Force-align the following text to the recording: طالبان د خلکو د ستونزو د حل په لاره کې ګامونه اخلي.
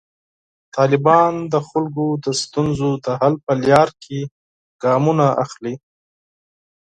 طالبان 0.75 1.33
د 1.53 1.55
خلکو 1.69 2.05
د 2.25 2.27
ستونزو 2.41 2.89
د 3.05 3.07
حل 3.19 3.33
په 3.45 3.53
لاره 3.63 3.93
کې 4.03 4.19
ګامونه 4.83 5.25
اخلي. 5.43 5.75